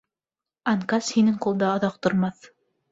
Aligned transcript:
Анкас 0.73 1.11
һинең 1.19 1.39
ҡулда 1.47 1.71
оҙаҡ 1.77 2.03
тормаҫ. 2.09 2.45